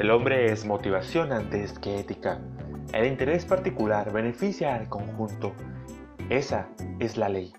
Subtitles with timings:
[0.00, 2.38] El hombre es motivación antes que ética.
[2.94, 5.52] El interés particular beneficia al conjunto.
[6.30, 6.68] Esa
[7.00, 7.52] es la ley.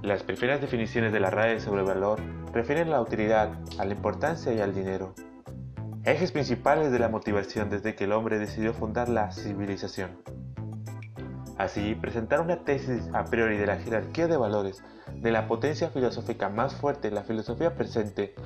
[0.00, 2.20] Las primeras definiciones de la RAE sobre valor
[2.52, 3.50] refieren a la utilidad,
[3.80, 5.12] a la importancia y al dinero.
[6.04, 10.22] Ejes principales de la motivación desde que el hombre decidió fundar la civilización.
[11.58, 14.84] Así, presentar una tesis a priori de la jerarquía de valores
[15.16, 18.36] de la potencia filosófica más fuerte en la filosofía presente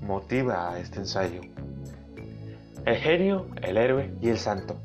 [0.00, 1.40] motiva a este ensayo.
[2.84, 4.80] El genio, el héroe y el santo.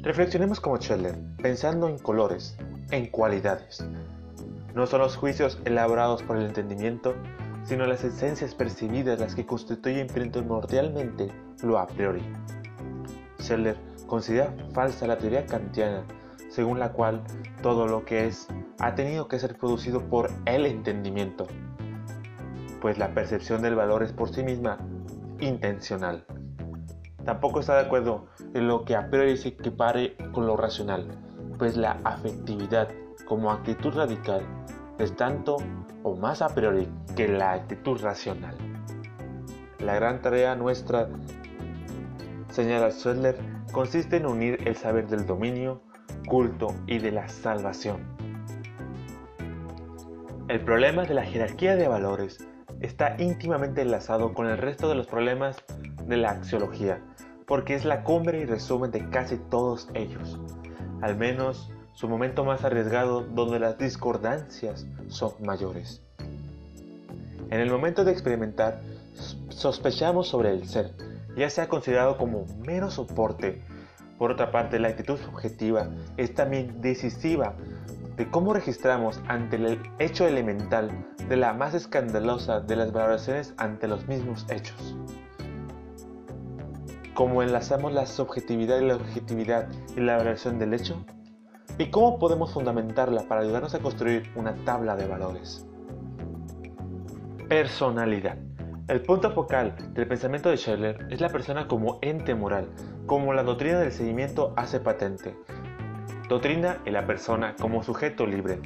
[0.00, 2.56] Reflexionemos como Scheller, pensando en colores,
[2.90, 3.84] en cualidades.
[4.74, 7.14] No son los juicios elaborados por el entendimiento,
[7.64, 11.28] sino las esencias percibidas las que constituyen primordialmente
[11.62, 12.22] lo a priori.
[13.40, 16.04] Scheller considera falsa la teoría kantiana
[16.50, 17.22] según la cual
[17.62, 18.48] todo lo que es
[18.80, 21.46] ha tenido que ser producido por el entendimiento,
[22.80, 24.78] pues la percepción del valor es por sí misma
[25.38, 26.24] intencional.
[27.24, 31.06] Tampoco está de acuerdo en lo que a priori se equipare con lo racional,
[31.58, 32.88] pues la afectividad
[33.26, 34.42] como actitud radical
[34.98, 35.58] es tanto
[36.02, 38.56] o más a priori que la actitud racional.
[39.78, 41.08] La gran tarea nuestra,
[42.50, 43.38] señala Schiller,
[43.72, 45.82] consiste en unir el saber del dominio
[46.26, 48.00] culto y de la salvación.
[50.48, 52.38] El problema de la jerarquía de valores
[52.80, 55.62] está íntimamente enlazado con el resto de los problemas
[56.10, 57.00] de la axiología,
[57.46, 60.38] porque es la cumbre y resumen de casi todos ellos,
[61.00, 66.02] al menos su momento más arriesgado donde las discordancias son mayores.
[67.48, 68.82] En el momento de experimentar,
[69.48, 70.92] sospechamos sobre el ser,
[71.34, 73.62] ya sea considerado como mero soporte
[74.20, 75.88] por otra parte, la actitud subjetiva
[76.18, 77.54] es también decisiva
[78.18, 80.90] de cómo registramos ante el hecho elemental
[81.26, 84.94] de la más escandalosa de las valoraciones ante los mismos hechos.
[87.20, 91.04] ¿Cómo enlazamos la subjetividad y la objetividad en la valoración del hecho?
[91.76, 95.68] ¿Y cómo podemos fundamentarla para ayudarnos a construir una tabla de valores?
[97.46, 98.38] Personalidad.
[98.88, 102.70] El punto focal del pensamiento de Scheller es la persona como ente moral,
[103.04, 105.36] como la doctrina del seguimiento hace patente.
[106.30, 108.62] Doctrina en la persona como sujeto libre.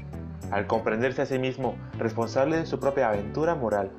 [0.53, 3.91] Al comprenderse a sí mismo responsable de su propia aventura moral,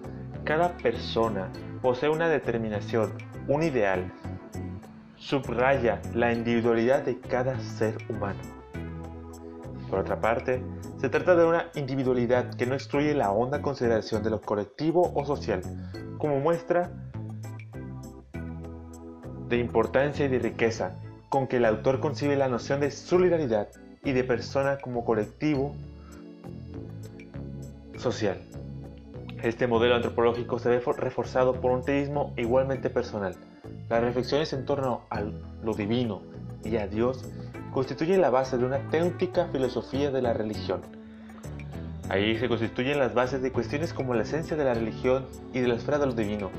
[0.45, 1.49] cada persona
[1.81, 3.11] posee una determinación,
[3.49, 4.11] un ideal.
[5.25, 8.39] Subraya la individualidad de cada ser humano.
[9.89, 10.61] Por otra parte,
[10.99, 15.25] se trata de una individualidad que no excluye la honda consideración de lo colectivo o
[15.25, 15.63] social,
[16.19, 16.91] como muestra
[19.49, 20.95] de importancia y de riqueza
[21.29, 23.69] con que el autor concibe la noción de solidaridad
[24.03, 25.73] y de persona como colectivo
[27.97, 28.37] social.
[29.41, 33.35] Este modelo antropológico se ve reforzado por un teísmo igualmente personal.
[33.89, 36.21] Las reflexiones en torno a lo divino
[36.63, 37.25] y a Dios
[37.71, 40.81] constituyen la base de una auténtica filosofía de la religión,
[42.07, 45.67] Ahí se constituyen las bases de cuestiones como la esencia de la religión y de
[45.67, 46.51] la esfera de lo divino,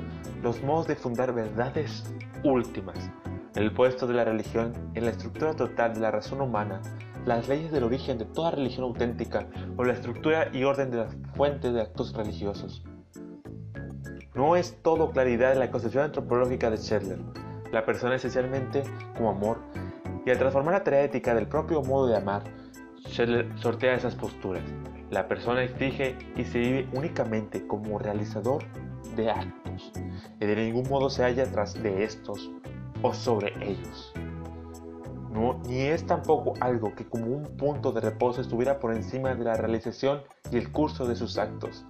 [0.43, 2.03] los modos de fundar verdades
[2.43, 3.13] últimas,
[3.55, 6.83] el puesto de la religión en la estructura total de la razón humana,
[7.27, 11.17] las leyes del origen de toda religión auténtica o la estructura y orden de las
[11.37, 12.83] fuentes de actos religiosos.
[14.37, 17.19] No es todo claridad en la concepción antropológica de Scheller,
[17.73, 18.83] la persona esencialmente
[19.17, 19.59] como amor,
[20.27, 22.43] y al transformar la tarea ética del propio modo de amar,
[23.09, 24.63] Scheller sortea esas posturas.
[25.11, 28.63] La persona exige y se vive únicamente como realizador
[29.17, 29.93] de actos
[30.39, 32.51] y de ningún modo se halla tras de estos
[33.03, 34.13] o sobre ellos.
[35.31, 39.45] No, ni es tampoco algo que como un punto de reposo estuviera por encima de
[39.45, 40.21] la realización
[40.51, 41.87] y el curso de sus actos.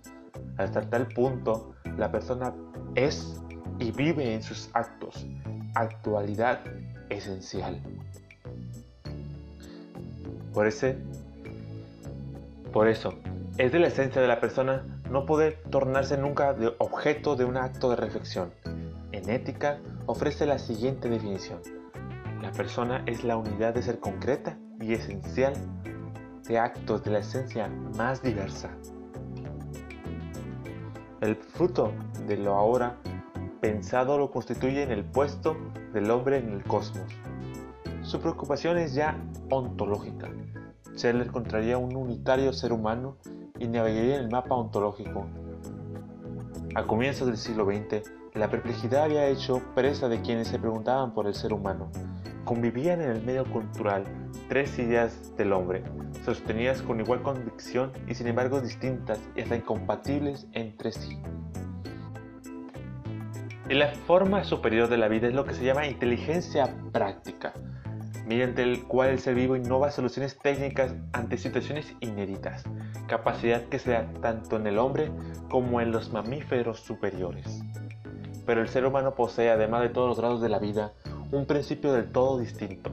[0.57, 2.55] Hasta tal punto, la persona
[2.95, 3.41] es
[3.79, 5.27] y vive en sus actos,
[5.75, 6.61] actualidad
[7.11, 7.81] esencial.
[10.53, 10.99] Por ese
[12.77, 13.15] por eso,
[13.57, 17.89] es de la esencia de la persona no poder tornarse nunca objeto de un acto
[17.89, 18.53] de reflexión.
[19.13, 21.61] En ética ofrece la siguiente definición.
[22.43, 25.55] La persona es la unidad de ser concreta y esencial
[26.47, 28.69] de actos de la esencia más diversa.
[31.21, 31.93] El fruto
[32.27, 32.97] de lo ahora
[33.61, 35.57] pensado lo constituye en el puesto
[35.93, 37.07] del hombre en el cosmos.
[38.03, 39.19] Su preocupación es ya
[39.51, 40.29] ontológica,
[40.97, 43.17] Scheller encontraría un unitario ser humano
[43.59, 45.27] y navegaría en el mapa ontológico.
[46.75, 48.03] A comienzos del siglo XX,
[48.37, 51.91] la perplejidad había hecho presa de quienes se preguntaban por el ser humano.
[52.45, 54.05] Convivían en el medio cultural
[54.49, 55.83] tres ideas del hombre,
[56.25, 61.19] sostenidas con igual convicción y sin embargo distintas y hasta incompatibles entre sí.
[63.69, 67.55] Y la forma superior de la vida es lo que se llama inteligencia práctica,
[68.27, 72.65] mediante el cual el ser vivo innova soluciones técnicas ante situaciones inéditas,
[73.09, 75.11] capacidad que se da tanto en el hombre
[75.49, 77.65] como en los mamíferos superiores.
[78.47, 80.93] Pero el ser humano posee, además de todos los grados de la vida,
[81.33, 82.91] un principio del todo distinto,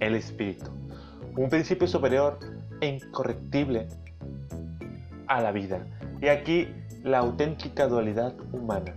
[0.00, 0.70] el espíritu,
[1.36, 2.38] un principio superior
[2.80, 3.88] e incorrectible
[5.26, 5.84] a la vida,
[6.20, 6.68] y aquí
[7.02, 8.94] la auténtica dualidad humana.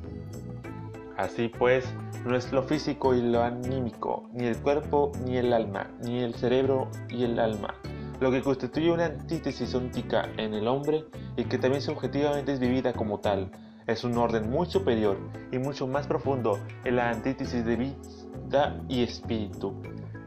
[1.18, 1.86] Así pues,
[2.25, 6.36] no es lo físico y lo anímico, ni el cuerpo ni el alma, ni el
[6.36, 7.74] cerebro y el alma,
[8.19, 11.06] lo que constituye una antítesis óntica en el hombre
[11.38, 13.50] y que también subjetivamente es vivida como tal.
[13.88, 15.18] Es un orden muy superior
[15.52, 19.76] y mucho más profundo en la antítesis de vida y espíritu,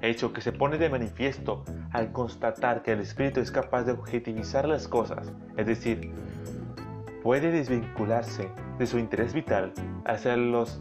[0.00, 4.68] hecho que se pone de manifiesto al constatar que el espíritu es capaz de objetivizar
[4.68, 6.12] las cosas, es decir,
[7.22, 9.72] puede desvincularse de su interés vital
[10.04, 10.78] hacia las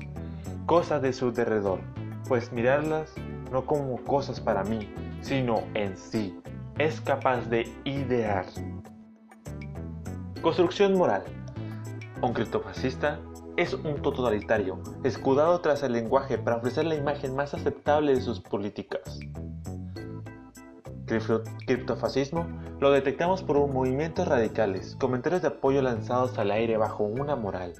[0.68, 1.80] cosas de su derredor,
[2.28, 3.14] pues mirarlas
[3.52, 6.38] no como cosas para mí, sino en sí,
[6.78, 8.46] es capaz de idear.
[10.42, 11.24] Construcción moral.
[12.20, 13.20] Un criptofascista
[13.58, 18.40] es un totalitario, escudado tras el lenguaje para ofrecer la imagen más aceptable de sus
[18.40, 19.20] políticas.
[21.68, 22.48] Criptofascismo
[22.80, 27.74] lo detectamos por movimientos radicales, comentarios de apoyo lanzados al aire bajo una moral.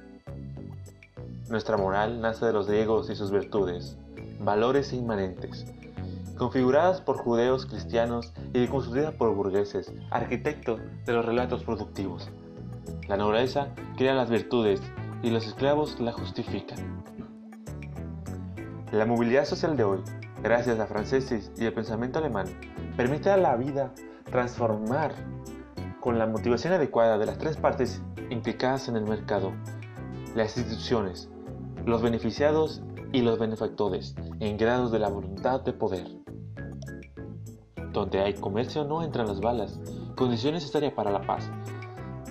[1.48, 3.98] Nuestra moral nace de los griegos y sus virtudes,
[4.38, 5.66] valores inmanentes,
[6.36, 12.30] configuradas por judeos cristianos y construida por burgueses, arquitectos de los relatos productivos.
[13.08, 14.82] La naturaleza crea las virtudes
[15.22, 17.02] y los esclavos la justifican.
[18.92, 20.00] La movilidad social de hoy,
[20.42, 22.46] gracias a franceses y el pensamiento alemán,
[22.98, 23.94] permite a la vida
[24.30, 25.14] transformar
[26.00, 29.52] con la motivación adecuada de las tres partes implicadas en el mercado,
[30.34, 31.30] las instituciones,
[31.86, 32.82] los beneficiados
[33.12, 36.06] y los benefactores, en grados de la voluntad de poder.
[37.90, 39.80] Donde hay comercio no entran las balas,
[40.14, 41.50] condición necesaria para la paz,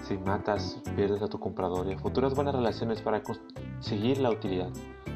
[0.07, 4.69] si matas, pierdes a tu comprador y a futuras buenas relaciones para conseguir la utilidad,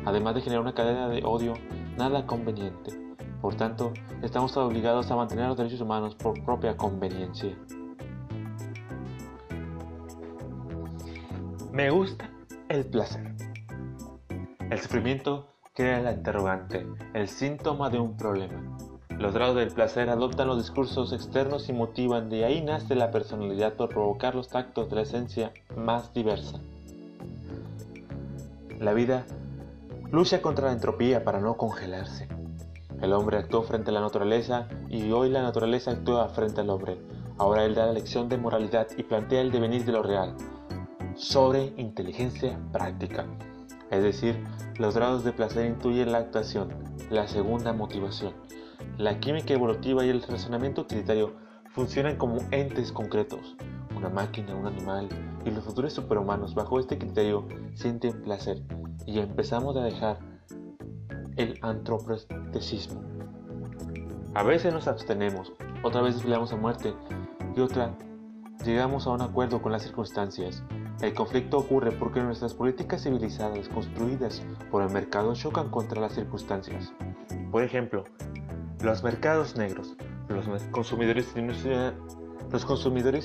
[0.05, 1.53] además de generar una cadena de odio
[1.97, 2.91] nada conveniente.
[3.41, 7.57] Por tanto, estamos obligados a mantener los derechos humanos por propia conveniencia.
[11.71, 12.29] Me gusta
[12.67, 13.33] el placer.
[14.69, 18.77] El sufrimiento crea la interrogante, el síntoma de un problema.
[19.21, 23.73] Los grados del placer adoptan los discursos externos y motivan, de ahí nace la personalidad
[23.73, 26.59] por provocar los tactos de la esencia más diversa.
[28.79, 29.27] La vida
[30.12, 32.29] lucha contra la entropía para no congelarse.
[33.00, 36.97] El hombre actuó frente a la naturaleza y hoy la naturaleza actúa frente al hombre.
[37.38, 40.35] Ahora él da la lección de moralidad y plantea el devenir de lo real
[41.15, 43.27] sobre inteligencia práctica.
[43.91, 44.44] Es decir,
[44.79, 46.69] los grados de placer intuyen la actuación,
[47.12, 48.40] la segunda motivación.
[48.98, 51.33] La química evolutiva y el razonamiento utilitario
[51.72, 53.56] funcionan como entes concretos.
[53.95, 55.10] Una máquina, un animal
[55.45, 58.62] y los futuros superhumanos bajo este criterio sienten placer
[59.06, 60.19] y empezamos a dejar
[61.38, 63.01] el antropotecismo.
[64.33, 65.51] A veces nos abstenemos,
[65.83, 66.94] otra vez desvelamos a muerte
[67.56, 67.95] y otra
[68.63, 70.63] llegamos a un acuerdo con las circunstancias.
[71.01, 76.94] El conflicto ocurre porque nuestras políticas civilizadas construidas por el mercado chocan contra las circunstancias.
[77.52, 78.04] Por ejemplo,
[78.83, 79.95] los mercados negros.
[80.28, 81.33] Los consumidores,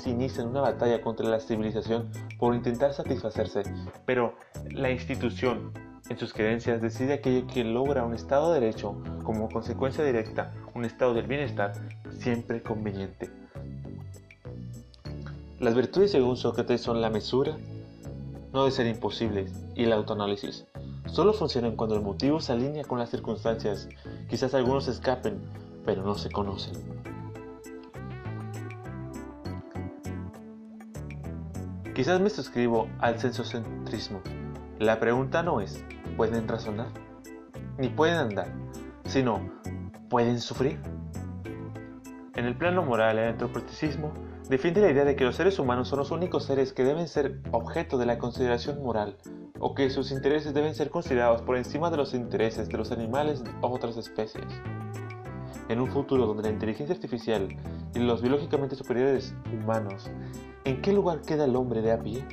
[0.06, 3.62] inician una batalla contra la civilización por intentar satisfacerse,
[4.04, 4.34] pero
[4.70, 5.72] la institución,
[6.08, 10.84] en sus creencias, decide aquello que logra un Estado de Derecho como consecuencia directa, un
[10.84, 11.72] estado del bienestar
[12.18, 13.30] siempre conveniente.
[15.58, 17.56] Las virtudes según Sócrates son la mesura,
[18.52, 20.66] no de ser imposibles, y el autoanálisis.
[21.06, 23.88] Solo funcionan cuando el motivo se alinea con las circunstancias.
[24.28, 25.40] Quizás algunos escapen,
[25.84, 26.74] pero no se conocen.
[31.94, 34.20] Quizás me suscribo al sensocentrismo.
[34.78, 35.82] La pregunta no es,
[36.18, 36.88] ¿pueden razonar?
[37.78, 38.48] Ni pueden andar,
[39.06, 39.40] sino,
[40.10, 40.78] ¿pueden sufrir?
[42.34, 44.12] En el plano moral, el antropoticismo
[44.50, 47.40] defiende la idea de que los seres humanos son los únicos seres que deben ser
[47.50, 49.16] objeto de la consideración moral,
[49.58, 53.42] o que sus intereses deben ser considerados por encima de los intereses de los animales
[53.60, 54.46] o otras especies.
[55.68, 57.48] En un futuro donde la inteligencia artificial
[57.94, 60.10] y los biológicamente superiores humanos,
[60.64, 62.24] ¿en qué lugar queda el hombre de a pie?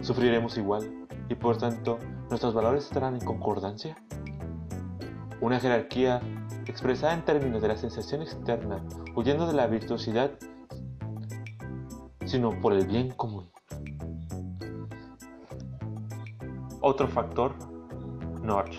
[0.00, 1.98] ¿Sufriremos igual y por tanto
[2.28, 3.96] nuestros valores estarán en concordancia?
[5.40, 6.20] Una jerarquía
[6.66, 10.32] expresada en términos de la sensación externa, huyendo de la virtuosidad,
[12.24, 13.50] sino por el bien común.
[16.84, 17.54] Otro factor
[18.42, 18.76] Norch.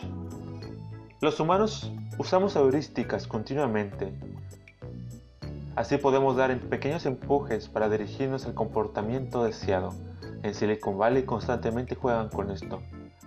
[1.21, 4.13] Los humanos usamos heurísticas continuamente.
[5.77, 9.93] Así podemos dar pequeños empujes para dirigirnos al comportamiento deseado.
[10.43, 12.81] En Silicon Valley constantemente juegan con esto.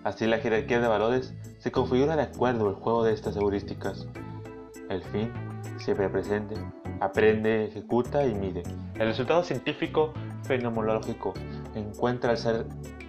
[0.04, 4.06] Así la jerarquía de valores se configura de acuerdo al juego de estas heurísticas.
[4.90, 5.32] El fin,
[5.78, 6.54] siempre presente,
[7.00, 8.62] aprende, ejecuta y mide.
[8.96, 11.32] El resultado científico fenomenológico
[11.74, 12.66] encuentra el ser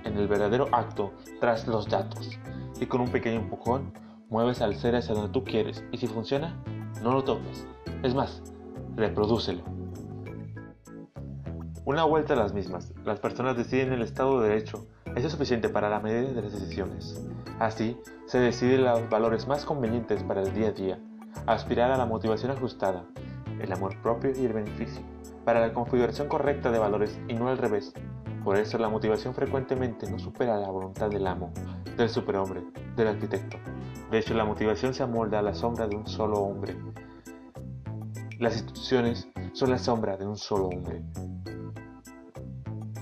[0.08, 2.40] en el verdadero acto tras los datos
[2.80, 3.94] y con un pequeño empujón
[4.30, 6.62] mueves al ser hacia donde tú quieres y si funciona,
[7.04, 7.66] no lo toques.
[8.04, 8.42] Es más,
[8.96, 9.64] reprodúcelo.
[11.86, 12.94] Una vuelta a las mismas.
[13.06, 14.86] Las personas deciden el Estado de Derecho.
[15.16, 17.26] Eso es suficiente para la medida de las decisiones.
[17.60, 21.00] Así, se deciden los valores más convenientes para el día a día.
[21.46, 23.06] Aspirar a la motivación ajustada,
[23.62, 25.02] el amor propio y el beneficio,
[25.46, 27.94] para la configuración correcta de valores y no al revés.
[28.44, 31.51] Por eso la motivación frecuentemente no supera la voluntad del amo,
[31.98, 32.63] del superhombre,
[32.96, 33.58] del arquitecto.
[34.12, 36.75] De hecho, la motivación se amolda a la sombra de un solo hombre.
[38.39, 41.01] Las instituciones son la sombra de un solo hombre.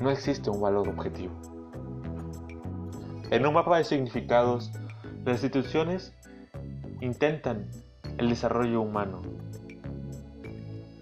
[0.01, 1.33] No existe un valor objetivo.
[3.29, 4.71] En un mapa de significados,
[5.25, 6.13] las instituciones
[7.01, 7.67] intentan
[8.17, 9.21] el desarrollo humano,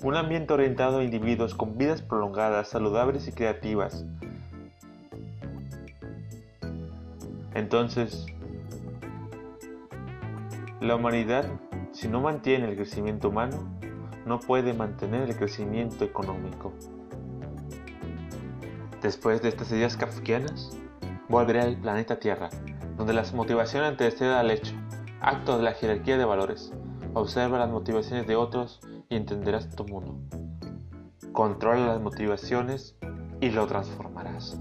[0.03, 4.05] un ambiente orientado a individuos con vidas prolongadas, saludables y creativas.
[7.55, 8.25] Entonces,
[10.81, 11.45] la humanidad,
[11.91, 13.57] si no mantiene el crecimiento humano,
[14.25, 16.74] no puede mantener el crecimiento económico.
[19.01, 20.77] Después de estas ideas kafkianas,
[21.29, 22.50] volveré al planeta Tierra,
[22.98, 24.74] donde la motivación antecede al hecho,
[25.22, 26.74] acto de la jerarquía de valores.
[27.13, 28.79] Observa las motivaciones de otros
[29.10, 30.17] y entenderás tu mundo.
[31.31, 32.95] Controla las motivaciones
[33.41, 34.57] y lo transformarás.